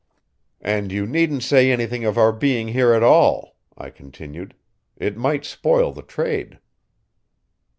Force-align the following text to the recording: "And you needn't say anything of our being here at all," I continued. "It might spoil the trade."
"And 0.63 0.91
you 0.91 1.05
needn't 1.05 1.43
say 1.43 1.69
anything 1.71 2.05
of 2.05 2.17
our 2.17 2.31
being 2.31 2.69
here 2.69 2.91
at 2.93 3.03
all," 3.03 3.55
I 3.77 3.91
continued. 3.91 4.55
"It 4.97 5.15
might 5.15 5.45
spoil 5.45 5.91
the 5.91 6.01
trade." 6.01 6.57